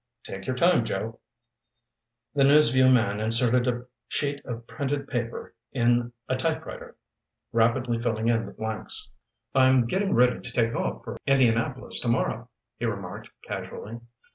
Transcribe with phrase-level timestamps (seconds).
[0.23, 1.19] "Take your time, Joe."
[2.33, 6.95] The News Vue man inserted a sheet of printed paper in a typewriter,
[7.53, 9.11] rapidly filling in the blanks.
[9.53, 13.99] "I'm getting ready to take off for Indianapolis tomorrow," he remarked casually.